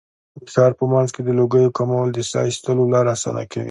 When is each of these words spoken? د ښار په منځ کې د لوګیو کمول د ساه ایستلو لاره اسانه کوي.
د 0.43 0.45
ښار 0.53 0.71
په 0.79 0.85
منځ 0.91 1.09
کې 1.15 1.21
د 1.23 1.29
لوګیو 1.39 1.75
کمول 1.77 2.07
د 2.13 2.19
ساه 2.29 2.45
ایستلو 2.49 2.85
لاره 2.93 3.09
اسانه 3.15 3.43
کوي. 3.51 3.59